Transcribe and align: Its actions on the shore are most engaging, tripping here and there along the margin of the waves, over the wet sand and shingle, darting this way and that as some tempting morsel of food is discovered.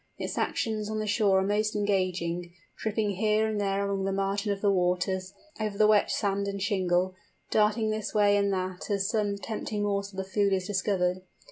Its 0.17 0.35
actions 0.35 0.89
on 0.89 0.97
the 0.97 1.05
shore 1.05 1.37
are 1.37 1.45
most 1.45 1.75
engaging, 1.75 2.51
tripping 2.75 3.11
here 3.17 3.45
and 3.47 3.61
there 3.61 3.85
along 3.85 4.03
the 4.03 4.11
margin 4.11 4.51
of 4.51 4.59
the 4.59 4.71
waves, 4.71 5.35
over 5.59 5.77
the 5.77 5.85
wet 5.85 6.09
sand 6.09 6.47
and 6.47 6.59
shingle, 6.59 7.13
darting 7.51 7.91
this 7.91 8.11
way 8.11 8.35
and 8.35 8.51
that 8.51 8.89
as 8.89 9.07
some 9.07 9.37
tempting 9.37 9.83
morsel 9.83 10.19
of 10.19 10.27
food 10.27 10.53
is 10.53 10.65
discovered. 10.65 11.21